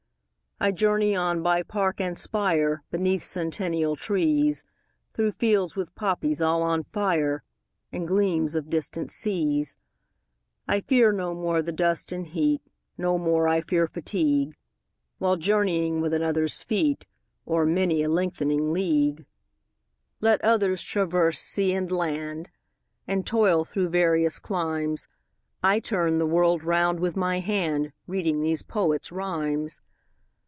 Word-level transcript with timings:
20 0.59 0.69
I 0.69 0.75
journey 0.75 1.15
on 1.15 1.41
by 1.41 1.63
park 1.63 1.99
and 1.99 2.15
spire, 2.15 2.83
Beneath 2.91 3.23
centennial 3.23 3.95
trees, 3.95 4.63
Through 5.11 5.31
fields 5.31 5.75
with 5.75 5.95
poppies 5.95 6.39
all 6.39 6.61
on 6.61 6.83
fire, 6.83 7.41
And 7.91 8.07
gleams 8.07 8.53
of 8.53 8.69
distant 8.69 9.09
seas. 9.09 9.75
I 10.67 10.81
fear 10.81 11.11
no 11.11 11.33
more 11.33 11.63
the 11.63 11.71
dust 11.71 12.11
and 12.11 12.27
heat, 12.27 12.61
25 12.97 12.99
No 12.99 13.17
more 13.17 13.47
I 13.47 13.61
fear 13.61 13.87
fatigue, 13.87 14.55
While 15.17 15.35
journeying 15.37 15.99
with 15.99 16.13
another's 16.13 16.61
feet 16.61 17.07
O'er 17.47 17.65
many 17.65 18.03
a 18.03 18.09
lengthening 18.09 18.71
league. 18.71 19.25
Let 20.19 20.43
others 20.43 20.83
traverse 20.83 21.39
sea 21.39 21.73
and 21.73 21.91
land, 21.91 22.49
And 23.07 23.25
toil 23.25 23.65
through 23.65 23.89
various 23.89 24.37
climes, 24.37 25.07
30 25.63 25.63
I 25.63 25.79
turn 25.79 26.17
the 26.19 26.27
world 26.27 26.63
round 26.63 26.99
with 26.99 27.15
my 27.15 27.39
hand 27.39 27.93
Reading 28.05 28.41
these 28.41 28.61
poets' 28.61 29.11
rhymes. 29.11 29.81